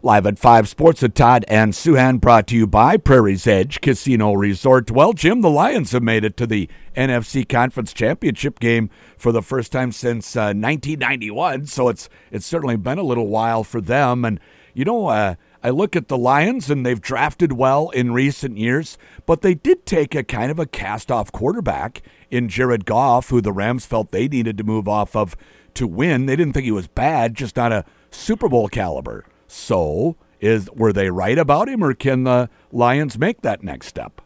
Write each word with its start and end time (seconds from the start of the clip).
Live 0.00 0.26
at 0.26 0.38
5 0.38 0.68
Sports 0.68 1.02
with 1.02 1.14
Todd 1.14 1.44
and 1.48 1.72
Souhan, 1.72 2.20
brought 2.20 2.46
to 2.48 2.56
you 2.56 2.68
by 2.68 2.96
Prairie's 2.96 3.48
Edge 3.48 3.80
Casino 3.80 4.32
Resort. 4.32 4.92
Well, 4.92 5.12
Jim, 5.12 5.40
the 5.40 5.50
Lions 5.50 5.90
have 5.90 6.04
made 6.04 6.24
it 6.24 6.36
to 6.36 6.46
the 6.46 6.68
NFC 6.96 7.48
Conference 7.48 7.92
Championship 7.92 8.60
game 8.60 8.90
for 9.16 9.32
the 9.32 9.42
first 9.42 9.72
time 9.72 9.90
since 9.90 10.36
uh, 10.36 10.54
1991, 10.54 11.66
so 11.66 11.88
it's 11.88 12.08
it's 12.30 12.46
certainly 12.46 12.76
been 12.76 12.98
a 12.98 13.02
little 13.02 13.26
while 13.26 13.64
for 13.64 13.80
them. 13.80 14.24
And, 14.24 14.38
you 14.72 14.84
know, 14.84 15.08
uh, 15.08 15.34
I 15.64 15.70
look 15.70 15.96
at 15.96 16.06
the 16.06 16.16
Lions 16.16 16.70
and 16.70 16.86
they've 16.86 17.00
drafted 17.00 17.54
well 17.54 17.90
in 17.90 18.12
recent 18.12 18.56
years, 18.56 18.98
but 19.26 19.42
they 19.42 19.54
did 19.54 19.84
take 19.84 20.14
a 20.14 20.22
kind 20.22 20.52
of 20.52 20.60
a 20.60 20.66
cast 20.66 21.10
off 21.10 21.32
quarterback 21.32 22.02
in 22.30 22.48
Jared 22.48 22.84
Goff, 22.84 23.30
who 23.30 23.40
the 23.40 23.52
Rams 23.52 23.84
felt 23.84 24.12
they 24.12 24.28
needed 24.28 24.58
to 24.58 24.64
move 24.64 24.86
off 24.86 25.16
of 25.16 25.36
to 25.74 25.88
win. 25.88 26.26
They 26.26 26.36
didn't 26.36 26.52
think 26.52 26.66
he 26.66 26.70
was 26.70 26.86
bad, 26.86 27.34
just 27.34 27.56
not 27.56 27.72
a 27.72 27.84
Super 28.12 28.48
Bowl 28.48 28.68
caliber. 28.68 29.24
So, 29.48 30.16
is 30.40 30.70
were 30.72 30.92
they 30.92 31.10
right 31.10 31.36
about 31.38 31.68
him, 31.68 31.82
or 31.82 31.94
can 31.94 32.22
the 32.24 32.48
Lions 32.70 33.18
make 33.18 33.40
that 33.42 33.62
next 33.64 33.86
step? 33.88 34.20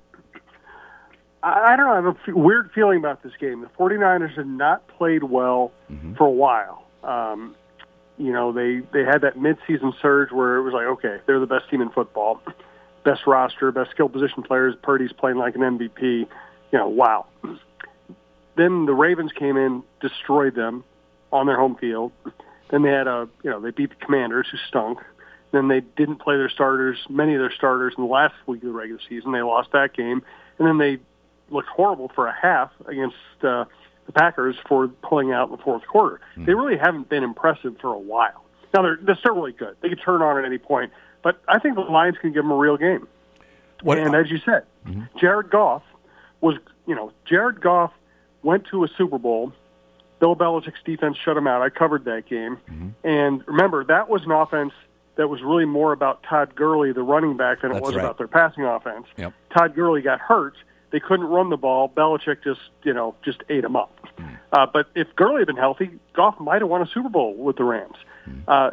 I, 1.45 1.75
don't 1.77 1.87
know. 1.87 1.93
I 1.93 1.97
have 1.97 2.07
a 2.07 2.17
f- 2.29 2.35
weird 2.35 2.71
feeling 2.73 2.99
about 2.99 3.23
this 3.25 3.33
game. 3.41 3.63
The 3.63 3.67
49ers 3.79 4.37
have 4.37 4.47
not 4.47 4.87
played 4.87 5.25
well 5.25 5.73
Mm-hmm. 5.91 6.15
for 6.15 6.25
a 6.27 6.31
while. 6.31 6.85
Um, 7.03 7.55
you 8.19 8.33
know, 8.33 8.53
they 8.53 8.81
they 8.93 9.05
had 9.05 9.23
that 9.23 9.37
midseason 9.37 9.93
surge 10.01 10.31
where 10.31 10.57
it 10.57 10.63
was 10.63 10.73
like, 10.73 10.87
okay, 10.87 11.19
they're 11.27 11.41
the 11.41 11.47
best 11.47 11.69
team 11.71 11.81
in 11.81 11.91
football, 11.91 12.41
best 13.05 13.27
roster, 13.27 13.73
best 13.73 13.91
skill 13.91 14.09
position 14.09 14.43
players. 14.43 14.75
Purdy's 14.83 15.13
playing 15.13 15.39
like 15.39 15.55
an 15.57 15.63
MVP. 15.63 16.01
You 16.03 16.79
know, 16.79 16.89
wow. 16.89 17.27
Then 18.57 18.87
the 18.87 18.95
Ravens 18.95 19.33
came 19.33 19.57
in, 19.57 19.83
destroyed 20.01 20.55
them 20.55 20.85
on 21.33 21.47
their 21.47 21.57
home 21.59 21.75
field. 21.77 22.13
Then 22.71 22.83
they 22.83 22.91
had 22.91 23.07
a, 23.07 23.29
you 23.43 23.51
know, 23.51 23.61
they 23.61 23.71
beat 23.71 23.91
the 23.91 23.97
Commanders, 24.05 24.47
who 24.51 24.59
stunk. 24.69 24.99
Then 25.53 25.69
they 25.69 25.81
didn't 25.81 26.17
play 26.17 26.37
their 26.37 26.49
starters, 26.49 26.99
many 27.09 27.35
of 27.35 27.41
their 27.41 27.53
starters, 27.53 27.95
in 27.97 28.05
the 28.05 28.11
last 28.11 28.35
week 28.47 28.63
of 28.63 28.69
the 28.69 28.73
regular 28.73 29.01
season. 29.09 29.33
They 29.33 29.43
lost 29.43 29.71
that 29.73 29.95
game, 29.95 30.23
and 30.59 30.67
then 30.67 30.79
they 30.79 30.99
looked 31.51 31.69
horrible 31.69 32.11
for 32.15 32.27
a 32.27 32.35
half 32.35 32.71
against 32.87 33.17
uh, 33.43 33.67
the 34.07 34.13
Packers 34.13 34.57
for 34.67 34.89
pulling 34.89 35.31
out 35.33 35.51
in 35.51 35.57
the 35.57 35.63
fourth 35.63 35.87
quarter. 35.87 36.21
Hmm. 36.35 36.47
They 36.47 36.55
really 36.55 36.79
haven't 36.79 37.09
been 37.09 37.23
impressive 37.23 37.77
for 37.81 37.93
a 37.93 37.99
while. 37.99 38.45
Now 38.75 38.83
they're 38.83 38.99
they're 39.03 39.17
still 39.17 39.35
really 39.35 39.53
good. 39.53 39.77
They 39.83 39.91
can 39.91 39.99
turn 39.99 40.23
on 40.23 40.39
at 40.39 40.47
any 40.47 40.59
point, 40.59 40.93
but 41.23 41.43
I 41.47 41.59
think 41.59 41.75
the 41.75 41.83
Lions 41.83 42.17
can 42.21 42.33
give 42.33 42.43
them 42.43 42.51
a 42.51 42.57
real 42.57 42.79
game. 42.79 43.07
What, 43.83 43.99
and 43.99 44.15
as 44.15 44.31
you 44.31 44.39
said, 44.39 44.65
mm-hmm. 44.87 45.03
Jared 45.19 45.51
Goff 45.51 45.83
was, 46.41 46.57
you 46.87 46.95
know, 46.95 47.13
Jared 47.29 47.61
Goff 47.61 47.93
went 48.43 48.67
to 48.71 48.85
a 48.85 48.89
Super 48.97 49.19
Bowl. 49.19 49.53
Bill 50.21 50.37
Belichick's 50.37 50.83
defense 50.85 51.17
shut 51.23 51.37
him 51.37 51.49
out. 51.49 51.63
I 51.63 51.69
covered 51.69 52.05
that 52.05 52.27
game. 52.27 52.59
Mm-hmm. 52.71 52.89
And 53.07 53.47
remember, 53.47 53.85
that 53.85 54.09
was 54.09 54.23
an 54.25 54.31
offense 54.31 54.73
that 55.17 55.29
was 55.29 55.43
really 55.43 55.65
more 55.65 55.93
about 55.93 56.23
Todd 56.23 56.55
Gurley, 56.55 56.93
the 56.93 57.03
running 57.03 57.37
back, 57.37 57.63
than 57.63 57.71
it 57.71 57.75
That's 57.75 57.87
was 57.87 57.95
right. 57.95 58.05
about 58.05 58.19
their 58.19 58.29
passing 58.29 58.65
offense. 58.65 59.07
Yep. 59.17 59.33
Todd 59.57 59.75
Gurley 59.75 60.03
got 60.03 60.21
hurt. 60.21 60.55
They 60.91 61.01
couldn't 61.01 61.27
run 61.27 61.51
the 61.51 61.57
ball. 61.57 61.89
Belichick 61.89 62.45
just, 62.45 62.61
you 62.83 62.93
know, 62.93 63.15
just 63.25 63.43
ate 63.49 63.65
him 63.65 63.77
up. 63.77 63.99
Uh, 64.53 64.67
but 64.71 64.89
if 64.95 65.09
Gurley 65.17 65.41
had 65.41 65.47
been 65.47 65.57
healthy, 65.57 65.91
Goff 66.13 66.39
might 66.39 66.61
have 66.61 66.69
won 66.69 66.83
a 66.83 66.87
Super 66.87 67.09
Bowl 67.09 67.35
with 67.35 67.57
the 67.57 67.65
Rams. 67.65 67.97
Uh, 68.47 68.71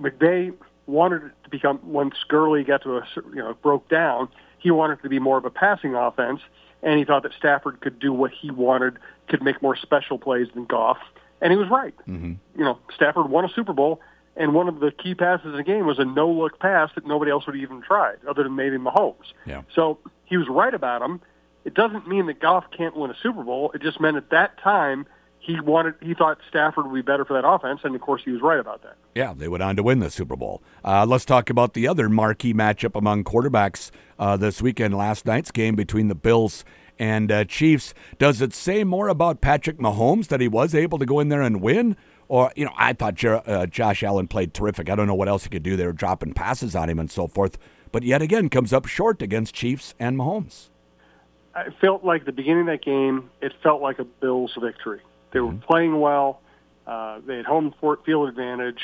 McVay 0.00 0.52
wanted 0.86 1.22
it 1.24 1.32
to 1.44 1.50
become 1.50 1.78
once 1.84 2.14
Gurley 2.28 2.64
got 2.64 2.82
to 2.82 2.98
a 2.98 3.06
you 3.30 3.36
know 3.36 3.54
broke 3.62 3.88
down, 3.88 4.28
he 4.58 4.70
wanted 4.70 4.98
it 4.98 5.02
to 5.02 5.08
be 5.08 5.18
more 5.18 5.38
of 5.38 5.44
a 5.44 5.50
passing 5.50 5.94
offense, 5.94 6.40
and 6.82 6.98
he 6.98 7.04
thought 7.04 7.22
that 7.22 7.32
Stafford 7.38 7.80
could 7.80 7.98
do 7.98 8.12
what 8.12 8.32
he 8.32 8.50
wanted, 8.50 8.98
could 9.28 9.42
make 9.42 9.62
more 9.62 9.76
special 9.76 10.18
plays 10.18 10.48
than 10.54 10.64
Goff, 10.64 10.98
and 11.40 11.52
he 11.52 11.56
was 11.56 11.68
right. 11.68 11.94
Mm-hmm. 12.08 12.32
You 12.58 12.64
know, 12.64 12.78
Stafford 12.94 13.30
won 13.30 13.44
a 13.44 13.48
Super 13.48 13.72
Bowl, 13.72 14.00
and 14.36 14.54
one 14.54 14.68
of 14.68 14.80
the 14.80 14.90
key 14.90 15.14
passes 15.14 15.46
in 15.46 15.56
the 15.56 15.62
game 15.62 15.86
was 15.86 15.98
a 15.98 16.04
no 16.04 16.30
look 16.30 16.58
pass 16.58 16.90
that 16.94 17.06
nobody 17.06 17.30
else 17.30 17.46
would 17.46 17.56
even 17.56 17.82
try, 17.82 18.14
other 18.28 18.42
than 18.42 18.56
maybe 18.56 18.78
Mahomes. 18.78 19.32
Yeah. 19.46 19.62
So 19.74 19.98
he 20.24 20.36
was 20.36 20.48
right 20.48 20.72
about 20.72 21.02
him. 21.02 21.20
It 21.64 21.74
doesn't 21.74 22.08
mean 22.08 22.26
that 22.26 22.40
Goff 22.40 22.64
can't 22.76 22.96
win 22.96 23.10
a 23.10 23.16
Super 23.22 23.42
Bowl. 23.44 23.70
It 23.74 23.82
just 23.82 24.00
meant 24.00 24.16
at 24.16 24.30
that 24.30 24.58
time 24.58 25.06
he 25.38 25.60
wanted 25.60 25.94
he 26.00 26.14
thought 26.14 26.38
Stafford 26.48 26.86
would 26.86 26.94
be 26.94 27.02
better 27.02 27.24
for 27.24 27.34
that 27.34 27.46
offense, 27.46 27.80
and 27.84 27.94
of 27.94 28.00
course 28.00 28.22
he 28.24 28.30
was 28.30 28.40
right 28.40 28.58
about 28.58 28.82
that. 28.82 28.96
Yeah, 29.14 29.34
they 29.36 29.48
went 29.48 29.62
on 29.62 29.76
to 29.76 29.82
win 29.82 29.98
the 29.98 30.10
Super 30.10 30.36
Bowl. 30.36 30.62
Uh, 30.84 31.04
let's 31.06 31.24
talk 31.24 31.50
about 31.50 31.74
the 31.74 31.86
other 31.88 32.08
marquee 32.08 32.54
matchup 32.54 32.96
among 32.96 33.24
quarterbacks 33.24 33.90
uh, 34.18 34.36
this 34.36 34.62
weekend, 34.62 34.96
last 34.96 35.26
night's 35.26 35.50
game 35.50 35.74
between 35.74 36.08
the 36.08 36.14
Bills 36.14 36.64
and 36.98 37.32
uh, 37.32 37.44
Chiefs. 37.44 37.92
Does 38.18 38.40
it 38.40 38.54
say 38.54 38.84
more 38.84 39.08
about 39.08 39.40
Patrick 39.40 39.78
Mahomes 39.78 40.28
that 40.28 40.40
he 40.40 40.48
was 40.48 40.74
able 40.74 40.98
to 40.98 41.06
go 41.06 41.18
in 41.18 41.28
there 41.28 41.42
and 41.42 41.60
win? 41.60 41.96
Or, 42.28 42.52
you 42.56 42.64
know, 42.64 42.72
I 42.76 42.92
thought 42.92 43.14
Jer- 43.14 43.42
uh, 43.46 43.66
Josh 43.66 44.02
Allen 44.02 44.26
played 44.28 44.54
terrific. 44.54 44.88
I 44.88 44.94
don't 44.94 45.06
know 45.06 45.14
what 45.14 45.28
else 45.28 45.44
he 45.44 45.50
could 45.50 45.62
do. 45.62 45.76
They 45.76 45.86
were 45.86 45.92
dropping 45.92 46.32
passes 46.32 46.74
on 46.74 46.88
him 46.88 46.98
and 46.98 47.10
so 47.10 47.26
forth. 47.26 47.58
But 47.90 48.04
yet 48.04 48.22
again, 48.22 48.48
comes 48.48 48.72
up 48.72 48.86
short 48.86 49.20
against 49.20 49.54
Chiefs 49.54 49.94
and 49.98 50.16
Mahomes. 50.16 50.68
I 51.54 51.66
felt 51.80 52.02
like 52.02 52.24
the 52.24 52.32
beginning 52.32 52.62
of 52.62 52.66
that 52.68 52.82
game, 52.82 53.30
it 53.42 53.52
felt 53.62 53.82
like 53.82 53.98
a 53.98 54.04
Bills 54.04 54.56
victory. 54.58 55.00
They 55.32 55.40
were 55.40 55.52
playing 55.52 56.00
well. 56.00 56.40
Uh, 56.86 57.20
they 57.26 57.36
had 57.36 57.46
home 57.46 57.74
field 58.04 58.28
advantage, 58.28 58.80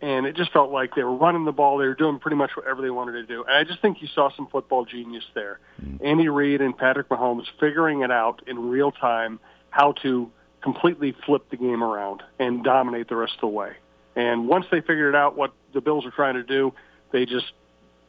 and 0.00 0.26
it 0.26 0.36
just 0.36 0.52
felt 0.52 0.70
like 0.70 0.94
they 0.94 1.02
were 1.02 1.14
running 1.14 1.44
the 1.44 1.52
ball. 1.52 1.78
They 1.78 1.86
were 1.86 1.94
doing 1.94 2.18
pretty 2.18 2.36
much 2.36 2.52
whatever 2.56 2.82
they 2.82 2.90
wanted 2.90 3.12
to 3.12 3.26
do. 3.26 3.42
And 3.44 3.52
I 3.52 3.64
just 3.64 3.82
think 3.82 4.00
you 4.00 4.08
saw 4.08 4.30
some 4.36 4.46
football 4.46 4.84
genius 4.84 5.24
there. 5.34 5.58
Andy 6.02 6.28
Reid 6.28 6.60
and 6.60 6.76
Patrick 6.76 7.08
Mahomes 7.08 7.46
figuring 7.58 8.02
it 8.02 8.10
out 8.10 8.42
in 8.46 8.68
real 8.68 8.92
time 8.92 9.40
how 9.70 9.92
to 10.02 10.30
completely 10.64 11.14
flip 11.24 11.48
the 11.50 11.56
game 11.56 11.84
around 11.84 12.22
and 12.40 12.64
dominate 12.64 13.08
the 13.08 13.16
rest 13.16 13.34
of 13.34 13.40
the 13.42 13.46
way. 13.48 13.74
And 14.16 14.48
once 14.48 14.66
they 14.70 14.80
figured 14.80 15.14
out 15.14 15.36
what 15.36 15.52
the 15.72 15.80
Bills 15.80 16.04
were 16.04 16.10
trying 16.10 16.34
to 16.34 16.42
do, 16.42 16.72
they 17.12 17.26
just 17.26 17.52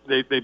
they 0.07 0.23
they 0.23 0.41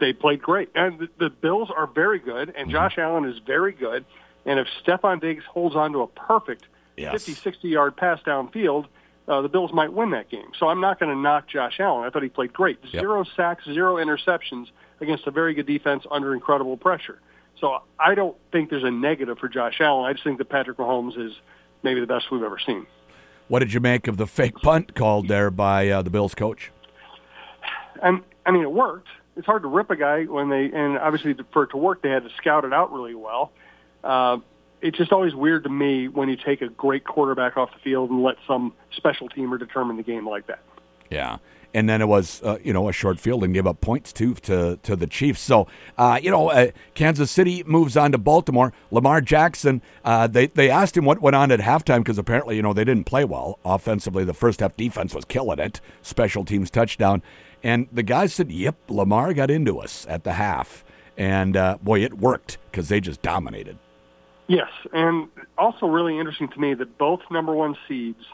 they 0.00 0.12
played 0.12 0.40
great. 0.40 0.70
And 0.74 1.00
the, 1.00 1.08
the 1.18 1.30
Bills 1.30 1.70
are 1.76 1.86
very 1.86 2.20
good, 2.20 2.54
and 2.56 2.70
Josh 2.70 2.96
Allen 2.96 3.24
is 3.24 3.38
very 3.46 3.72
good. 3.72 4.06
And 4.46 4.58
if 4.58 4.68
Stefon 4.82 5.20
Diggs 5.20 5.44
holds 5.44 5.76
on 5.76 5.92
to 5.92 6.00
a 6.00 6.06
perfect 6.06 6.64
Yes. 6.98 7.12
50, 7.12 7.34
60 7.34 7.68
yard 7.68 7.96
pass 7.96 8.20
downfield, 8.26 8.86
uh, 9.28 9.40
the 9.42 9.48
Bills 9.48 9.72
might 9.72 9.92
win 9.92 10.10
that 10.10 10.28
game. 10.30 10.50
So 10.58 10.68
I'm 10.68 10.80
not 10.80 10.98
going 10.98 11.14
to 11.14 11.20
knock 11.20 11.48
Josh 11.48 11.78
Allen. 11.78 12.04
I 12.04 12.10
thought 12.10 12.22
he 12.22 12.28
played 12.28 12.52
great. 12.52 12.78
Zero 12.90 13.24
sacks, 13.36 13.64
zero 13.66 13.96
interceptions 13.96 14.66
against 15.00 15.26
a 15.26 15.30
very 15.30 15.54
good 15.54 15.66
defense 15.66 16.04
under 16.10 16.34
incredible 16.34 16.76
pressure. 16.76 17.20
So 17.60 17.82
I 17.98 18.14
don't 18.14 18.36
think 18.52 18.70
there's 18.70 18.84
a 18.84 18.90
negative 18.90 19.38
for 19.38 19.48
Josh 19.48 19.80
Allen. 19.80 20.04
I 20.04 20.12
just 20.12 20.24
think 20.24 20.38
that 20.38 20.48
Patrick 20.48 20.78
Mahomes 20.78 21.18
is 21.18 21.32
maybe 21.82 22.00
the 22.00 22.06
best 22.06 22.30
we've 22.30 22.42
ever 22.42 22.58
seen. 22.64 22.86
What 23.48 23.60
did 23.60 23.72
you 23.72 23.80
make 23.80 24.08
of 24.08 24.16
the 24.16 24.26
fake 24.26 24.56
punt 24.56 24.94
called 24.94 25.28
there 25.28 25.50
by 25.50 25.88
uh, 25.88 26.02
the 26.02 26.10
Bills 26.10 26.34
coach? 26.34 26.70
And 28.02 28.22
I 28.44 28.50
mean, 28.50 28.62
it 28.62 28.70
worked. 28.70 29.08
It's 29.36 29.46
hard 29.46 29.62
to 29.62 29.68
rip 29.68 29.90
a 29.90 29.96
guy 29.96 30.24
when 30.24 30.48
they, 30.48 30.70
and 30.72 30.98
obviously 30.98 31.34
for 31.52 31.64
it 31.64 31.68
to 31.68 31.76
work, 31.76 32.02
they 32.02 32.10
had 32.10 32.24
to 32.24 32.30
scout 32.36 32.64
it 32.64 32.72
out 32.72 32.92
really 32.92 33.14
well. 33.14 33.52
Uh, 34.02 34.38
it's 34.80 34.98
just 34.98 35.12
always 35.12 35.34
weird 35.34 35.64
to 35.64 35.70
me 35.70 36.08
when 36.08 36.28
you 36.28 36.36
take 36.36 36.60
a 36.60 36.68
great 36.68 37.04
quarterback 37.04 37.56
off 37.56 37.70
the 37.72 37.80
field 37.80 38.10
and 38.10 38.22
let 38.22 38.36
some 38.46 38.72
special 38.96 39.28
teamer 39.28 39.58
determine 39.58 39.96
the 39.96 40.02
game 40.02 40.28
like 40.28 40.46
that. 40.48 40.60
Yeah. 41.10 41.38
And 41.74 41.88
then 41.88 42.00
it 42.00 42.08
was, 42.08 42.42
uh, 42.42 42.58
you 42.64 42.72
know, 42.72 42.88
a 42.88 42.92
short 42.92 43.20
field 43.20 43.44
and 43.44 43.52
gave 43.52 43.66
up 43.66 43.80
points 43.80 44.12
too 44.12 44.34
to 44.34 44.78
to 44.82 44.96
the 44.96 45.06
Chiefs. 45.06 45.40
So, 45.40 45.66
uh, 45.98 46.18
you 46.22 46.30
know, 46.30 46.48
uh, 46.50 46.70
Kansas 46.94 47.30
City 47.30 47.62
moves 47.64 47.96
on 47.96 48.12
to 48.12 48.18
Baltimore. 48.18 48.72
Lamar 48.90 49.20
Jackson, 49.20 49.82
uh, 50.04 50.26
they 50.26 50.46
they 50.46 50.70
asked 50.70 50.96
him 50.96 51.04
what 51.04 51.20
went 51.20 51.36
on 51.36 51.52
at 51.52 51.60
halftime 51.60 51.98
because 51.98 52.18
apparently, 52.18 52.56
you 52.56 52.62
know, 52.62 52.72
they 52.72 52.84
didn't 52.84 53.04
play 53.04 53.24
well 53.24 53.58
offensively. 53.64 54.24
The 54.24 54.34
first 54.34 54.60
half 54.60 54.76
defense 54.76 55.14
was 55.14 55.24
killing 55.24 55.58
it. 55.58 55.80
Special 56.00 56.44
teams 56.44 56.70
touchdown, 56.70 57.22
and 57.62 57.86
the 57.92 58.02
guy 58.02 58.26
said, 58.26 58.50
"Yep, 58.50 58.76
Lamar 58.88 59.34
got 59.34 59.50
into 59.50 59.78
us 59.78 60.06
at 60.08 60.24
the 60.24 60.32
half, 60.32 60.84
and 61.16 61.56
uh, 61.56 61.76
boy, 61.82 62.02
it 62.02 62.14
worked 62.14 62.58
because 62.70 62.88
they 62.88 63.00
just 63.00 63.20
dominated." 63.20 63.78
Yes, 64.48 64.70
and 64.94 65.28
also 65.58 65.86
really 65.86 66.18
interesting 66.18 66.48
to 66.48 66.58
me 66.58 66.72
that 66.72 66.96
both 66.96 67.20
number 67.30 67.54
one 67.54 67.76
seeds 67.86 68.24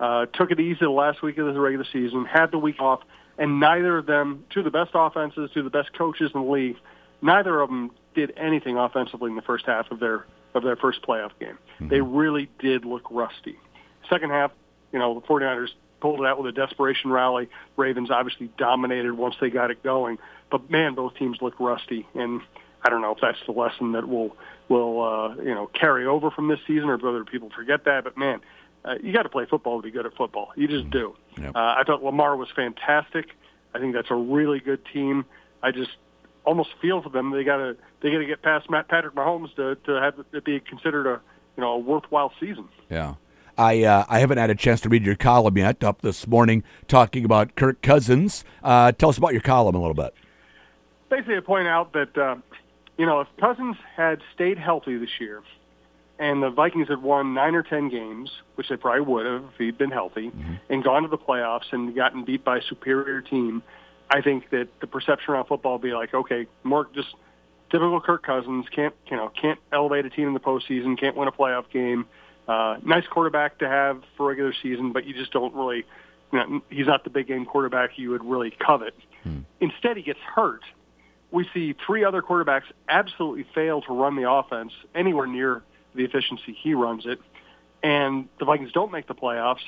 uh, 0.00 0.26
took 0.26 0.50
it 0.50 0.60
easy 0.60 0.78
the 0.80 0.90
last 0.90 1.22
week 1.22 1.38
of 1.38 1.52
the 1.52 1.60
regular 1.60 1.86
season, 1.92 2.24
had 2.24 2.50
the 2.50 2.58
week 2.58 2.80
off, 2.80 3.00
and 3.38 3.60
neither 3.60 3.98
of 3.98 4.06
them, 4.06 4.44
two 4.50 4.60
of 4.60 4.64
the 4.64 4.70
best 4.70 4.90
offenses, 4.94 5.50
two 5.54 5.60
of 5.60 5.64
the 5.64 5.70
best 5.70 5.96
coaches 5.96 6.30
in 6.34 6.40
the 6.40 6.50
league, 6.50 6.76
neither 7.22 7.60
of 7.60 7.68
them 7.68 7.90
did 8.14 8.32
anything 8.36 8.76
offensively 8.76 9.30
in 9.30 9.36
the 9.36 9.42
first 9.42 9.66
half 9.66 9.90
of 9.90 10.00
their 10.00 10.24
of 10.54 10.62
their 10.62 10.76
first 10.76 11.02
playoff 11.02 11.32
game. 11.40 11.58
They 11.80 12.00
really 12.00 12.48
did 12.60 12.84
look 12.84 13.02
rusty. 13.10 13.58
Second 14.08 14.30
half, 14.30 14.52
you 14.92 15.00
know, 15.00 15.14
the 15.14 15.26
49ers 15.26 15.70
pulled 16.00 16.20
it 16.20 16.26
out 16.26 16.40
with 16.40 16.46
a 16.46 16.52
desperation 16.52 17.10
rally. 17.10 17.48
Ravens 17.76 18.10
obviously 18.10 18.50
dominated 18.56 19.14
once 19.14 19.34
they 19.40 19.50
got 19.50 19.72
it 19.72 19.82
going, 19.82 20.18
but 20.50 20.70
man, 20.70 20.94
both 20.94 21.16
teams 21.16 21.38
looked 21.40 21.58
rusty, 21.58 22.06
and 22.14 22.40
I 22.84 22.90
don't 22.90 23.00
know 23.00 23.12
if 23.12 23.18
that's 23.20 23.38
the 23.46 23.52
lesson 23.52 23.92
that 23.92 24.06
will 24.08 24.36
will 24.68 25.02
uh, 25.02 25.34
you 25.42 25.54
know 25.54 25.66
carry 25.66 26.06
over 26.06 26.30
from 26.30 26.48
this 26.48 26.60
season, 26.66 26.88
or 26.88 26.98
whether 26.98 27.24
people 27.24 27.50
forget 27.54 27.84
that. 27.86 28.04
But 28.04 28.16
man, 28.16 28.40
uh, 28.84 28.94
you 29.02 29.12
got 29.12 29.22
to 29.22 29.28
play 29.28 29.46
football 29.48 29.80
to 29.80 29.82
be 29.82 29.90
good 29.90 30.06
at 30.06 30.14
football. 30.14 30.52
You 30.56 30.68
just 30.68 30.90
do. 30.90 31.16
Yep. 31.40 31.54
Uh, 31.54 31.58
I 31.58 31.82
thought 31.86 32.02
Lamar 32.02 32.36
was 32.36 32.48
fantastic. 32.54 33.30
I 33.74 33.78
think 33.78 33.94
that's 33.94 34.10
a 34.10 34.14
really 34.14 34.60
good 34.60 34.80
team. 34.92 35.24
I 35.62 35.72
just 35.72 35.90
almost 36.44 36.70
feel 36.80 37.02
for 37.02 37.08
them. 37.08 37.30
They 37.30 37.44
got 37.44 37.56
to 37.56 37.76
they 38.02 38.10
got 38.10 38.18
to 38.18 38.26
get 38.26 38.42
past 38.42 38.68
Matt 38.70 38.88
Patrick 38.88 39.14
Mahomes 39.14 39.54
to 39.56 39.76
to 39.86 40.00
have 40.00 40.14
it 40.32 40.44
be 40.44 40.60
considered 40.60 41.06
a 41.06 41.20
you 41.56 41.62
know 41.62 41.72
a 41.72 41.78
worthwhile 41.78 42.32
season. 42.38 42.68
Yeah. 42.90 43.14
I 43.56 43.84
uh, 43.84 44.04
I 44.08 44.18
haven't 44.18 44.38
had 44.38 44.50
a 44.50 44.54
chance 44.54 44.80
to 44.82 44.88
read 44.88 45.04
your 45.04 45.14
column 45.14 45.56
yet. 45.56 45.82
Up 45.84 46.02
this 46.02 46.26
morning 46.26 46.64
talking 46.88 47.24
about 47.24 47.54
Kirk 47.54 47.82
Cousins. 47.82 48.44
Uh, 48.62 48.92
tell 48.92 49.08
us 49.08 49.18
about 49.18 49.32
your 49.32 49.42
column 49.42 49.76
a 49.76 49.78
little 49.78 49.94
bit. 49.94 50.12
Basically, 51.08 51.36
I 51.36 51.40
point 51.40 51.68
out 51.68 51.92
that 51.92 52.18
uh, 52.18 52.36
you 52.98 53.06
know 53.06 53.20
if 53.20 53.28
Cousins 53.40 53.76
had 53.96 54.20
stayed 54.34 54.58
healthy 54.58 54.98
this 54.98 55.20
year, 55.20 55.42
and 56.18 56.42
the 56.42 56.50
Vikings 56.50 56.88
had 56.88 57.02
won 57.02 57.34
nine 57.34 57.54
or 57.54 57.62
ten 57.62 57.88
games, 57.88 58.30
which 58.54 58.68
they 58.68 58.76
probably 58.76 59.00
would 59.00 59.26
have 59.26 59.44
if 59.52 59.58
he'd 59.58 59.78
been 59.78 59.90
healthy, 59.90 60.28
mm-hmm. 60.28 60.54
and 60.70 60.84
gone 60.84 61.02
to 61.02 61.08
the 61.08 61.18
playoffs 61.18 61.72
and 61.72 61.94
gotten 61.94 62.24
beat 62.24 62.44
by 62.44 62.58
a 62.58 62.62
superior 62.62 63.20
team, 63.20 63.62
I 64.10 64.20
think 64.20 64.50
that 64.50 64.68
the 64.80 64.86
perception 64.86 65.34
around 65.34 65.46
football 65.46 65.72
would 65.72 65.82
be 65.82 65.92
like, 65.92 66.14
okay, 66.14 66.46
more 66.62 66.88
just 66.94 67.08
typical 67.70 68.00
Kirk 68.00 68.22
Cousins 68.22 68.66
can't 68.74 68.94
you 69.10 69.16
know 69.16 69.30
can't 69.40 69.58
elevate 69.72 70.06
a 70.06 70.10
team 70.10 70.28
in 70.28 70.34
the 70.34 70.40
postseason, 70.40 70.98
can't 70.98 71.16
win 71.16 71.28
a 71.28 71.32
playoff 71.32 71.70
game. 71.70 72.06
Uh, 72.46 72.76
nice 72.84 73.06
quarterback 73.10 73.58
to 73.58 73.68
have 73.68 74.02
for 74.16 74.28
regular 74.28 74.54
season, 74.62 74.92
but 74.92 75.06
you 75.06 75.14
just 75.14 75.32
don't 75.32 75.54
really. 75.54 75.84
You 76.32 76.38
know, 76.38 76.62
he's 76.68 76.86
not 76.86 77.04
the 77.04 77.10
big 77.10 77.28
game 77.28 77.44
quarterback 77.44 77.90
you 77.96 78.10
would 78.10 78.24
really 78.24 78.50
covet. 78.50 78.94
Hmm. 79.22 79.40
Instead, 79.60 79.96
he 79.96 80.02
gets 80.02 80.18
hurt. 80.18 80.62
We 81.30 81.48
see 81.54 81.76
three 81.86 82.04
other 82.04 82.22
quarterbacks 82.22 82.64
absolutely 82.88 83.46
fail 83.54 83.82
to 83.82 83.92
run 83.92 84.16
the 84.16 84.28
offense 84.28 84.72
anywhere 84.94 85.26
near 85.26 85.62
the 85.94 86.04
efficiency 86.04 86.52
he 86.52 86.74
runs 86.74 87.06
it, 87.06 87.20
and 87.82 88.28
the 88.38 88.44
Vikings 88.44 88.72
don't 88.72 88.92
make 88.92 89.06
the 89.06 89.14
playoffs. 89.14 89.64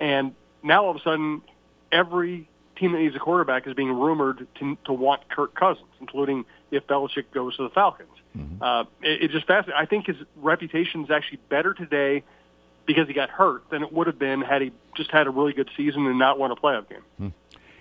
And 0.00 0.34
now 0.62 0.84
all 0.84 0.90
of 0.90 0.96
a 0.96 1.00
sudden, 1.00 1.42
every 1.90 2.48
team 2.76 2.92
that 2.92 2.98
needs 2.98 3.16
a 3.16 3.18
quarterback 3.18 3.66
is 3.66 3.74
being 3.74 3.92
rumored 3.92 4.46
to, 4.60 4.78
to 4.84 4.92
want 4.92 5.28
Kirk 5.28 5.54
Cousins, 5.54 5.88
including 6.00 6.44
if 6.70 6.86
Belichick 6.86 7.24
goes 7.32 7.56
to 7.56 7.64
the 7.64 7.70
Falcons. 7.70 8.08
Mm-hmm. 8.36 8.62
Uh, 8.62 8.82
it, 9.02 9.22
it 9.24 9.30
just 9.30 9.46
fascinating. 9.46 9.80
I 9.80 9.86
think 9.86 10.06
his 10.06 10.16
reputation 10.36 11.04
is 11.04 11.10
actually 11.10 11.40
better 11.48 11.74
today 11.74 12.22
because 12.86 13.08
he 13.08 13.14
got 13.14 13.30
hurt 13.30 13.68
than 13.70 13.82
it 13.82 13.92
would 13.92 14.06
have 14.06 14.18
been 14.18 14.40
had 14.40 14.62
he 14.62 14.72
just 14.96 15.10
had 15.10 15.26
a 15.26 15.30
really 15.30 15.52
good 15.52 15.70
season 15.76 16.06
and 16.06 16.18
not 16.18 16.38
won 16.38 16.50
a 16.50 16.56
playoff 16.56 16.88
game. 16.88 17.02
Mm. 17.20 17.32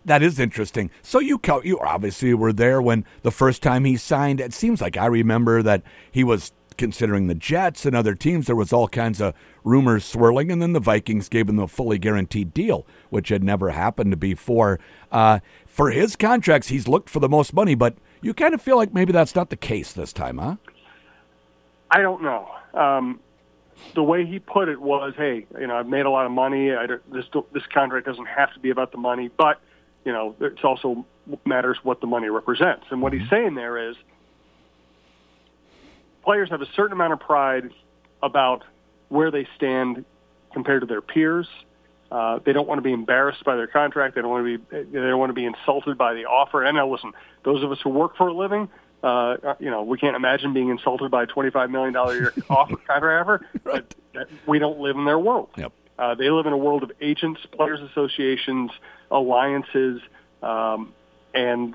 That 0.06 0.24
is 0.24 0.40
interesting. 0.40 0.90
So 1.02 1.20
you 1.20 1.40
you 1.64 1.80
obviously 1.80 2.34
were 2.34 2.54
there 2.54 2.82
when 2.82 3.04
the 3.24 3.32
first 3.32 3.62
time 3.62 3.84
he 3.84 3.98
signed. 3.98 4.40
It 4.40 4.54
seems 4.54 4.82
like 4.82 4.96
I 4.96 5.06
remember 5.06 5.62
that 5.64 5.84
he 6.12 6.24
was 6.24 6.54
considering 6.78 7.28
the 7.28 7.36
Jets 7.36 7.86
and 7.86 7.96
other 7.96 8.16
teams. 8.16 8.46
There 8.48 8.56
was 8.56 8.72
all 8.72 8.88
kinds 8.88 9.20
of 9.20 9.34
rumors 9.64 10.06
swirling, 10.06 10.52
and 10.52 10.62
then 10.62 10.74
the 10.74 10.80
Vikings 10.80 11.30
gave 11.30 11.50
him 11.50 11.60
a 11.60 11.68
fully 11.68 11.98
guaranteed 11.98 12.54
deal, 12.54 12.86
which 13.10 13.30
had 13.30 13.44
never 13.44 13.72
happened 13.72 14.20
before. 14.20 14.80
Uh, 15.12 15.40
for 15.66 15.92
his 15.92 16.16
contracts, 16.16 16.70
he's 16.70 16.88
looked 16.88 17.10
for 17.10 17.20
the 17.20 17.30
most 17.30 17.54
money, 17.54 17.76
but 17.76 17.96
you 18.22 18.34
kind 18.34 18.54
of 18.54 18.62
feel 18.62 18.78
like 18.78 18.94
maybe 18.94 19.12
that's 19.12 19.36
not 19.36 19.50
the 19.50 19.56
case 19.56 19.94
this 19.94 20.14
time, 20.14 20.38
huh? 20.38 20.56
I 21.92 22.02
don't 22.02 22.22
know. 22.22 22.50
Um, 22.74 23.20
the 23.96 24.04
way 24.04 24.26
he 24.26 24.40
put 24.40 24.70
it 24.70 24.82
was, 24.82 25.14
"Hey, 25.16 25.46
you 25.60 25.68
know, 25.68 25.78
I've 25.78 25.88
made 25.88 26.06
a 26.06 26.10
lot 26.10 26.26
of 26.26 26.32
money. 26.32 26.74
I, 26.74 26.88
this 27.12 27.26
this 27.54 27.66
contract 27.74 28.06
doesn't 28.06 28.26
have 28.26 28.54
to 28.54 28.60
be 28.60 28.70
about 28.70 28.92
the 28.92 28.98
money, 28.98 29.30
but 29.38 29.62
you 30.04 30.12
know, 30.12 30.36
it 30.40 30.64
also 30.64 31.06
matters 31.46 31.78
what 31.84 32.02
the 32.02 32.08
money 32.08 32.30
represents." 32.30 32.86
And 32.90 33.02
what 33.02 33.14
he's 33.14 33.22
mm-hmm. 33.24 33.30
saying 33.30 33.56
there 33.56 33.90
is, 33.90 33.96
players 36.28 36.50
have 36.50 36.62
a 36.62 36.68
certain 36.76 36.92
amount 36.92 37.14
of 37.14 37.22
pride 37.22 37.72
about 38.22 38.66
where 39.08 39.32
they 39.32 39.48
stand 39.56 40.04
compared 40.52 40.82
to 40.82 40.86
their 40.86 41.00
peers. 41.00 41.48
Uh, 42.12 42.40
they 42.46 42.52
don't 42.52 42.68
want 42.68 42.80
to 42.80 42.84
be 42.84 42.92
embarrassed 42.92 43.46
by 43.46 43.56
their 43.56 43.68
contract. 43.68 44.16
They 44.16 44.22
don't 44.22 44.30
want 44.30 44.46
to 44.46 44.58
be. 44.58 44.92
They 44.92 45.00
don't 45.00 45.20
want 45.20 45.30
to 45.30 45.34
be 45.34 45.46
insulted 45.46 45.98
by 45.98 46.16
the 46.16 46.26
offer. 46.26 46.66
And 46.66 46.76
now, 46.76 46.90
listen, 46.90 47.14
those 47.46 47.64
of 47.64 47.72
us 47.72 47.80
who 47.82 47.92
work 47.92 48.18
for 48.18 48.28
a 48.28 48.34
living, 48.34 48.68
uh, 49.04 49.56
you 49.60 49.72
know, 49.72 49.84
we 49.84 49.98
can't 49.98 50.18
imagine 50.18 50.54
being 50.54 50.68
insulted 50.68 51.10
by 51.10 51.24
a 51.24 51.26
twenty-five 51.28 51.70
million 51.70 51.94
dollar 51.94 52.14
year 52.14 52.34
offer 52.50 52.76
contract 52.76 53.28
offer. 53.30 53.48
right. 53.64 53.96
But 54.14 54.30
we 54.46 54.60
don't 54.60 54.80
live 54.80 54.98
in 54.98 55.06
their 55.06 55.20
world. 55.20 55.50
Yep. 55.56 55.72
Uh, 55.98 56.16
they 56.16 56.30
live 56.30 56.46
in 56.46 56.52
a 56.52 56.58
world 56.58 56.84
of 56.84 56.92
agents, 57.00 57.40
players' 57.54 57.80
associations, 57.92 58.72
alliances, 59.10 60.02
um, 60.44 60.94
and 61.34 61.74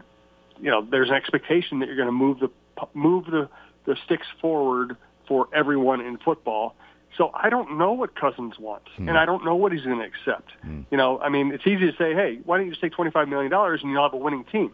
you 0.60 0.70
know, 0.70 0.82
there's 0.82 1.08
an 1.08 1.14
expectation 1.14 1.78
that 1.80 1.86
you're 1.86 1.96
going 1.96 2.06
to 2.06 2.12
move 2.12 2.38
the 2.38 2.50
move 2.92 3.24
the 3.26 3.48
the 3.84 3.96
sticks 4.04 4.26
forward 4.40 4.96
for 5.26 5.48
everyone 5.52 6.00
in 6.00 6.18
football. 6.18 6.74
So 7.16 7.30
I 7.34 7.50
don't 7.50 7.76
know 7.76 7.92
what 7.92 8.14
Cousins 8.14 8.58
wants, 8.58 8.88
mm. 8.96 9.08
and 9.08 9.18
I 9.18 9.26
don't 9.26 9.44
know 9.44 9.54
what 9.54 9.72
he's 9.72 9.82
going 9.82 9.98
to 9.98 10.04
accept. 10.04 10.50
Mm. 10.66 10.86
You 10.90 10.96
know, 10.96 11.20
I 11.20 11.28
mean, 11.28 11.52
it's 11.52 11.66
easy 11.66 11.90
to 11.90 11.96
say, 11.98 12.14
"Hey, 12.14 12.38
why 12.44 12.56
don't 12.56 12.66
you 12.66 12.72
just 12.72 12.80
take 12.80 12.92
twenty-five 12.92 13.28
million 13.28 13.50
dollars 13.50 13.80
and 13.82 13.92
you'll 13.92 14.02
have 14.02 14.14
a 14.14 14.16
winning 14.16 14.44
team?" 14.44 14.72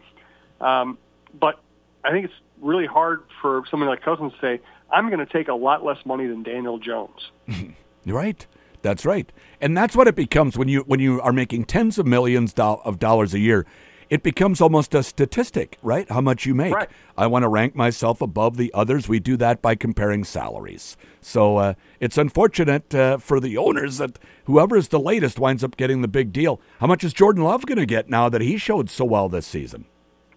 Um, 0.60 0.98
but 1.38 1.60
I 2.04 2.12
think 2.12 2.26
it's 2.26 2.34
really 2.60 2.86
hard 2.86 3.22
for 3.42 3.64
someone 3.70 3.88
like 3.88 4.02
Cousins 4.02 4.32
to 4.34 4.38
say, 4.40 4.60
"I'm 4.90 5.08
going 5.08 5.24
to 5.24 5.32
take 5.32 5.48
a 5.48 5.54
lot 5.54 5.84
less 5.84 5.98
money 6.04 6.26
than 6.26 6.44
Daniel 6.44 6.78
Jones." 6.78 7.30
right. 8.06 8.46
That's 8.80 9.04
right, 9.04 9.30
and 9.60 9.76
that's 9.76 9.96
what 9.96 10.06
it 10.06 10.14
becomes 10.14 10.56
when 10.56 10.68
you 10.68 10.82
when 10.82 11.00
you 11.00 11.20
are 11.20 11.32
making 11.32 11.64
tens 11.64 11.98
of 11.98 12.06
millions 12.06 12.54
of 12.56 13.00
dollars 13.00 13.34
a 13.34 13.40
year 13.40 13.66
it 14.10 14.22
becomes 14.22 14.60
almost 14.60 14.94
a 14.94 15.02
statistic, 15.02 15.78
right? 15.82 16.10
How 16.10 16.20
much 16.20 16.46
you 16.46 16.54
make. 16.54 16.74
Right. 16.74 16.88
I 17.16 17.26
want 17.26 17.42
to 17.42 17.48
rank 17.48 17.74
myself 17.74 18.20
above 18.20 18.56
the 18.56 18.70
others. 18.74 19.08
We 19.08 19.18
do 19.20 19.36
that 19.38 19.60
by 19.60 19.74
comparing 19.74 20.24
salaries. 20.24 20.96
So 21.20 21.58
uh, 21.58 21.74
it's 22.00 22.16
unfortunate 22.16 22.94
uh, 22.94 23.18
for 23.18 23.40
the 23.40 23.56
owners 23.56 23.98
that 23.98 24.18
whoever 24.44 24.76
is 24.76 24.88
the 24.88 25.00
latest 25.00 25.38
winds 25.38 25.62
up 25.62 25.76
getting 25.76 26.00
the 26.02 26.08
big 26.08 26.32
deal. 26.32 26.60
How 26.80 26.86
much 26.86 27.04
is 27.04 27.12
Jordan 27.12 27.42
Love 27.44 27.66
going 27.66 27.78
to 27.78 27.86
get 27.86 28.08
now 28.08 28.28
that 28.28 28.40
he 28.40 28.56
showed 28.56 28.88
so 28.88 29.04
well 29.04 29.28
this 29.28 29.46
season? 29.46 29.84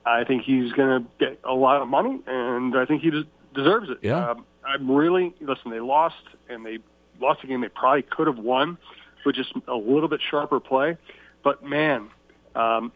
I 0.06 0.24
think 0.24 0.44
he's 0.44 0.72
going 0.74 1.04
to 1.04 1.10
get 1.20 1.40
a 1.44 1.54
lot 1.54 1.82
of 1.82 1.88
money, 1.88 2.20
and 2.26 2.76
I 2.76 2.86
think 2.86 3.04
he 3.04 3.12
des- 3.12 3.28
deserves 3.54 3.90
it. 3.90 4.00
Yeah. 4.02 4.32
Um, 4.32 4.46
I'm 4.66 4.90
really 4.90 5.34
listen. 5.40 5.72
They 5.72 5.80
lost, 5.80 6.24
and 6.50 6.66
they 6.66 6.80
lost 7.20 7.44
a 7.44 7.48
game 7.48 7.62
they 7.62 7.70
probably 7.70 8.02
could 8.02 8.28
have 8.28 8.40
won 8.40 8.78
with 9.26 9.36
just 9.36 9.54
a 9.68 9.76
little 9.76 10.08
bit 10.08 10.22
sharper 10.22 10.60
play. 10.60 10.98
But 11.44 11.64
man, 11.64 12.10
um, 12.56 12.92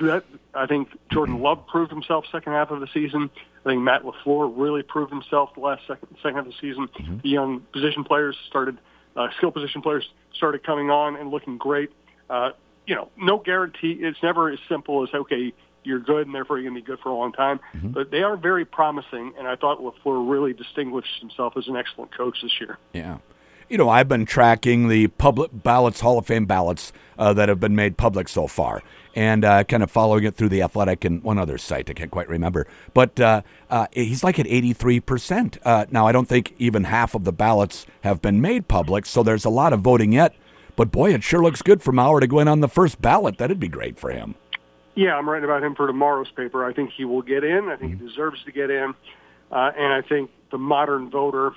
that 0.00 0.24
I 0.54 0.66
think 0.66 0.88
Jordan 1.10 1.40
Love 1.40 1.66
proved 1.66 1.90
himself 1.90 2.24
second 2.32 2.52
half 2.52 2.70
of 2.70 2.80
the 2.80 2.88
season. 2.92 3.30
I 3.64 3.70
think 3.70 3.82
Matt 3.82 4.02
LaFleur 4.02 4.52
really 4.54 4.82
proved 4.82 5.12
himself 5.12 5.54
the 5.54 5.60
last 5.60 5.82
second 5.86 6.08
second 6.22 6.36
half 6.36 6.46
of 6.46 6.52
the 6.52 6.58
season. 6.60 6.88
Mm-hmm. 6.88 7.18
The 7.22 7.28
young 7.28 7.60
position 7.72 8.04
players 8.04 8.36
started, 8.48 8.78
uh, 9.16 9.28
skill 9.36 9.50
position 9.50 9.82
players 9.82 10.08
started 10.34 10.64
coming 10.64 10.90
on 10.90 11.16
and 11.16 11.30
looking 11.30 11.58
great. 11.58 11.90
Uh, 12.28 12.50
you 12.86 12.94
know, 12.94 13.10
no 13.16 13.38
guarantee. 13.38 13.98
It's 14.00 14.22
never 14.22 14.50
as 14.50 14.58
simple 14.68 15.02
as 15.04 15.10
okay, 15.14 15.52
you're 15.84 16.00
good 16.00 16.26
and 16.26 16.34
therefore 16.34 16.58
you're 16.58 16.70
going 16.70 16.80
to 16.80 16.84
be 16.84 16.86
good 16.86 17.00
for 17.00 17.10
a 17.10 17.14
long 17.14 17.32
time. 17.32 17.60
Mm-hmm. 17.74 17.88
But 17.88 18.10
they 18.10 18.22
are 18.22 18.36
very 18.36 18.64
promising, 18.64 19.34
and 19.38 19.46
I 19.46 19.56
thought 19.56 19.78
LaFleur 19.80 20.28
really 20.28 20.52
distinguished 20.52 21.20
himself 21.20 21.56
as 21.56 21.68
an 21.68 21.76
excellent 21.76 22.16
coach 22.16 22.38
this 22.42 22.52
year. 22.60 22.78
Yeah 22.92 23.18
you 23.72 23.78
know, 23.78 23.88
I've 23.88 24.06
been 24.06 24.26
tracking 24.26 24.88
the 24.88 25.06
public 25.08 25.50
ballots, 25.50 26.00
Hall 26.00 26.18
of 26.18 26.26
Fame 26.26 26.44
ballots 26.44 26.92
uh, 27.18 27.32
that 27.32 27.48
have 27.48 27.58
been 27.58 27.74
made 27.74 27.96
public 27.96 28.28
so 28.28 28.46
far, 28.46 28.82
and 29.14 29.46
uh, 29.46 29.64
kind 29.64 29.82
of 29.82 29.90
following 29.90 30.24
it 30.24 30.34
through 30.34 30.50
the 30.50 30.60
Athletic 30.60 31.06
and 31.06 31.22
one 31.22 31.38
other 31.38 31.56
site. 31.56 31.88
I 31.88 31.94
can't 31.94 32.10
quite 32.10 32.28
remember, 32.28 32.66
but 32.92 33.18
uh, 33.18 33.40
uh 33.70 33.86
he's 33.92 34.22
like 34.22 34.38
at 34.38 34.46
eighty-three 34.46 35.00
percent 35.00 35.56
uh, 35.64 35.86
now. 35.90 36.06
I 36.06 36.12
don't 36.12 36.28
think 36.28 36.54
even 36.58 36.84
half 36.84 37.14
of 37.14 37.24
the 37.24 37.32
ballots 37.32 37.86
have 38.02 38.20
been 38.20 38.42
made 38.42 38.68
public, 38.68 39.06
so 39.06 39.22
there's 39.22 39.46
a 39.46 39.50
lot 39.50 39.72
of 39.72 39.80
voting 39.80 40.12
yet. 40.12 40.34
But 40.76 40.92
boy, 40.92 41.14
it 41.14 41.22
sure 41.22 41.42
looks 41.42 41.62
good 41.62 41.82
for 41.82 41.92
Mauer 41.92 42.20
to 42.20 42.26
go 42.26 42.40
in 42.40 42.48
on 42.48 42.60
the 42.60 42.68
first 42.68 43.00
ballot. 43.00 43.38
That'd 43.38 43.58
be 43.58 43.68
great 43.68 43.98
for 43.98 44.10
him. 44.10 44.34
Yeah, 44.94 45.16
I'm 45.16 45.26
writing 45.26 45.46
about 45.46 45.62
him 45.62 45.74
for 45.74 45.86
tomorrow's 45.86 46.30
paper. 46.36 46.62
I 46.62 46.74
think 46.74 46.90
he 46.94 47.06
will 47.06 47.22
get 47.22 47.42
in. 47.42 47.70
I 47.70 47.76
think 47.76 47.92
mm-hmm. 47.92 48.04
he 48.04 48.10
deserves 48.10 48.44
to 48.44 48.52
get 48.52 48.70
in, 48.70 48.92
uh, 49.50 49.70
and 49.78 49.94
I 49.94 50.02
think 50.06 50.30
the 50.50 50.58
modern 50.58 51.08
voter 51.08 51.52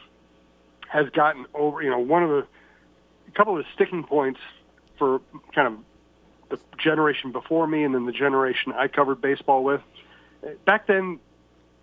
has 0.89 1.09
gotten 1.09 1.45
over, 1.53 1.81
you 1.81 1.89
know, 1.89 1.99
one 1.99 2.23
of 2.23 2.29
the, 2.29 2.47
a 3.27 3.31
couple 3.31 3.57
of 3.57 3.63
the 3.63 3.69
sticking 3.73 4.03
points 4.03 4.39
for 4.97 5.21
kind 5.53 5.67
of 5.67 5.79
the 6.49 6.59
generation 6.77 7.31
before 7.31 7.67
me 7.67 7.83
and 7.83 7.95
then 7.95 8.05
the 8.05 8.11
generation 8.11 8.71
I 8.73 8.87
covered 8.87 9.21
baseball 9.21 9.63
with. 9.63 9.81
Back 10.65 10.87
then, 10.87 11.19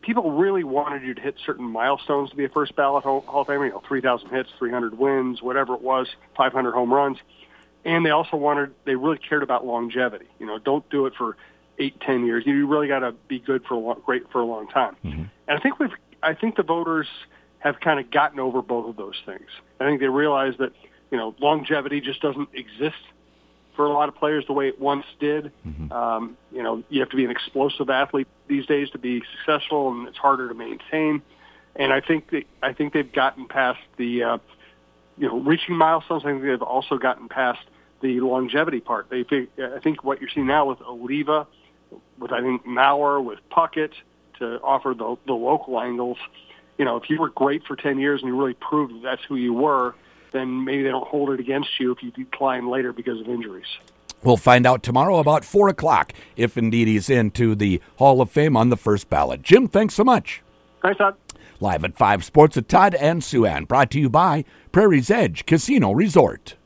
people 0.02 0.32
really 0.32 0.64
wanted 0.64 1.02
you 1.02 1.14
to 1.14 1.20
hit 1.20 1.36
certain 1.44 1.64
milestones 1.64 2.30
to 2.30 2.36
be 2.36 2.44
a 2.44 2.48
first 2.48 2.76
ballot 2.76 3.04
Hall 3.04 3.24
of 3.28 3.46
Famer, 3.46 3.66
you 3.66 3.72
know, 3.72 3.82
3,000 3.86 4.28
hits, 4.30 4.50
300 4.58 4.98
wins, 4.98 5.42
whatever 5.42 5.74
it 5.74 5.82
was, 5.82 6.08
500 6.36 6.72
home 6.72 6.92
runs. 6.92 7.18
And 7.84 8.06
they 8.06 8.10
also 8.10 8.36
wanted, 8.36 8.72
they 8.84 8.94
really 8.94 9.18
cared 9.18 9.42
about 9.42 9.66
longevity. 9.66 10.26
You 10.38 10.46
know, 10.46 10.58
don't 10.58 10.88
do 10.90 11.06
it 11.06 11.14
for 11.16 11.36
eight, 11.78 12.00
ten 12.00 12.24
years. 12.26 12.44
You 12.46 12.66
really 12.66 12.86
got 12.86 13.00
to 13.00 13.12
be 13.28 13.38
good 13.38 13.64
for 13.64 13.74
a 13.74 13.78
long, 13.78 14.00
great 14.04 14.30
for 14.30 14.40
a 14.40 14.44
long 14.44 14.68
time. 14.68 14.96
Mm-hmm. 15.04 15.22
And 15.48 15.58
I 15.58 15.58
think 15.58 15.80
we've, 15.80 15.90
I 16.22 16.34
think 16.34 16.56
the 16.56 16.62
voters 16.62 17.08
have 17.62 17.78
kind 17.80 18.00
of 18.00 18.10
gotten 18.10 18.40
over 18.40 18.60
both 18.60 18.88
of 18.88 18.96
those 18.96 19.20
things. 19.24 19.48
I 19.78 19.84
think 19.84 20.00
they 20.00 20.08
realize 20.08 20.54
that 20.58 20.72
you 21.10 21.18
know 21.18 21.34
longevity 21.38 22.00
just 22.00 22.20
doesn't 22.20 22.48
exist 22.54 22.96
for 23.76 23.86
a 23.86 23.92
lot 23.92 24.08
of 24.08 24.16
players 24.16 24.44
the 24.46 24.52
way 24.52 24.68
it 24.68 24.80
once 24.80 25.06
did. 25.18 25.52
Mm-hmm. 25.66 25.92
Um, 25.92 26.36
you 26.52 26.62
know, 26.62 26.82
you 26.90 27.00
have 27.00 27.08
to 27.10 27.16
be 27.16 27.24
an 27.24 27.30
explosive 27.30 27.88
athlete 27.88 28.28
these 28.48 28.66
days 28.66 28.90
to 28.90 28.98
be 28.98 29.22
successful, 29.38 29.90
and 29.90 30.08
it's 30.08 30.18
harder 30.18 30.48
to 30.48 30.54
maintain. 30.54 31.22
And 31.76 31.92
I 31.92 32.00
think 32.00 32.30
that 32.30 32.44
I 32.62 32.72
think 32.72 32.92
they've 32.92 33.12
gotten 33.12 33.46
past 33.46 33.80
the 33.96 34.24
uh, 34.24 34.38
you 35.16 35.28
know 35.28 35.38
reaching 35.40 35.76
milestones. 35.76 36.22
I 36.24 36.32
think 36.32 36.42
they've 36.42 36.60
also 36.60 36.98
gotten 36.98 37.28
past 37.28 37.60
the 38.02 38.20
longevity 38.20 38.80
part. 38.80 39.08
They 39.08 39.24
I 39.62 39.78
think 39.78 40.02
what 40.02 40.20
you're 40.20 40.30
seeing 40.34 40.48
now 40.48 40.66
with 40.66 40.82
Oliva, 40.82 41.46
with 42.18 42.32
I 42.32 42.40
think 42.40 42.66
Mauer, 42.66 43.24
with 43.24 43.38
Puckett 43.50 43.92
to 44.40 44.60
offer 44.62 44.94
the 44.98 45.16
the 45.26 45.34
local 45.34 45.80
angles 45.80 46.18
you 46.78 46.84
know, 46.84 46.96
if 46.96 47.08
you 47.08 47.20
were 47.20 47.30
great 47.30 47.64
for 47.64 47.76
10 47.76 47.98
years 47.98 48.20
and 48.20 48.28
you 48.28 48.36
really 48.36 48.54
proved 48.54 48.94
that 48.94 49.02
that's 49.02 49.22
who 49.24 49.36
you 49.36 49.52
were, 49.52 49.94
then 50.32 50.64
maybe 50.64 50.82
they 50.82 50.90
don't 50.90 51.06
hold 51.06 51.30
it 51.30 51.40
against 51.40 51.78
you 51.78 51.92
if 51.92 52.02
you 52.02 52.10
decline 52.10 52.68
later 52.68 52.92
because 52.92 53.20
of 53.20 53.28
injuries. 53.28 53.66
We'll 54.22 54.36
find 54.36 54.66
out 54.66 54.82
tomorrow 54.82 55.18
about 55.18 55.44
4 55.44 55.68
o'clock 55.68 56.12
if 56.36 56.56
indeed 56.56 56.88
he's 56.88 57.10
into 57.10 57.54
the 57.54 57.80
Hall 57.96 58.20
of 58.20 58.30
Fame 58.30 58.56
on 58.56 58.68
the 58.68 58.76
first 58.76 59.10
ballot. 59.10 59.42
Jim, 59.42 59.68
thanks 59.68 59.94
so 59.94 60.04
much. 60.04 60.42
Thanks, 60.80 60.98
Todd. 60.98 61.16
Live 61.60 61.84
at 61.84 61.96
5 61.96 62.24
Sports 62.24 62.56
with 62.56 62.68
Todd 62.68 62.94
and 62.94 63.20
Souhan, 63.20 63.68
brought 63.68 63.90
to 63.92 64.00
you 64.00 64.08
by 64.08 64.44
Prairie's 64.72 65.10
Edge 65.10 65.44
Casino 65.46 65.92
Resort. 65.92 66.56